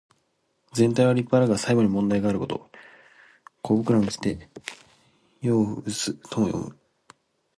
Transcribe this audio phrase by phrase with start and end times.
[0.73, 2.71] 全体は立派だが細部に問題があること。
[3.61, 4.49] 「狐裘にして
[5.43, 6.79] 羔袖す」とも読む。